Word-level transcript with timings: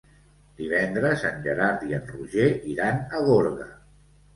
Divendres 0.61 1.27
en 1.31 1.39
Gerard 1.45 1.85
i 1.91 1.95
en 2.01 2.11
Roger 2.17 2.51
iran 2.77 3.03
a 3.17 3.27
Gorga. 3.33 3.75